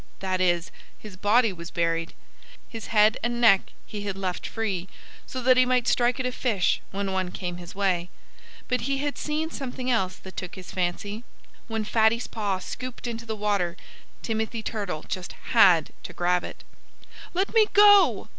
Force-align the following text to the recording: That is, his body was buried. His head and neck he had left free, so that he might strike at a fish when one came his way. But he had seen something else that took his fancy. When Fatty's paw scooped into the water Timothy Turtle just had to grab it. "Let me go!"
That 0.17 0.41
is, 0.41 0.71
his 0.97 1.15
body 1.15 1.53
was 1.53 1.69
buried. 1.69 2.15
His 2.67 2.87
head 2.87 3.19
and 3.21 3.39
neck 3.39 3.71
he 3.85 4.01
had 4.01 4.17
left 4.17 4.47
free, 4.47 4.89
so 5.27 5.43
that 5.43 5.57
he 5.57 5.63
might 5.67 5.87
strike 5.87 6.19
at 6.19 6.25
a 6.25 6.31
fish 6.31 6.81
when 6.89 7.11
one 7.11 7.29
came 7.29 7.57
his 7.57 7.75
way. 7.75 8.09
But 8.67 8.81
he 8.81 8.97
had 8.97 9.15
seen 9.15 9.51
something 9.51 9.91
else 9.91 10.15
that 10.15 10.35
took 10.35 10.55
his 10.55 10.71
fancy. 10.71 11.23
When 11.67 11.83
Fatty's 11.83 12.25
paw 12.25 12.57
scooped 12.57 13.05
into 13.05 13.27
the 13.27 13.35
water 13.35 13.77
Timothy 14.23 14.63
Turtle 14.63 15.03
just 15.07 15.33
had 15.51 15.91
to 16.01 16.13
grab 16.13 16.43
it. 16.43 16.63
"Let 17.35 17.53
me 17.53 17.67
go!" 17.71 18.27